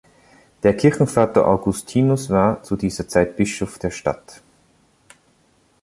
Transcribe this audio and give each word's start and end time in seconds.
Der 0.63 0.75
Kirchenvater 0.75 1.47
Augustinus 1.47 2.31
war 2.31 2.63
zu 2.63 2.75
dieser 2.75 3.07
Zeit 3.07 3.35
Bischof 3.35 3.77
der 3.77 3.91
Stadt. 3.91 4.41